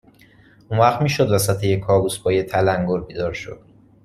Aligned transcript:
اونوقت 0.69 1.01
میشد 1.01 1.31
وسط 1.31 1.63
یه 1.63 1.77
کابوس 1.79 2.17
با 2.17 2.31
یه 2.31 2.43
تلنگر 2.43 2.99
بیدار 2.99 3.33
شد 3.33 3.59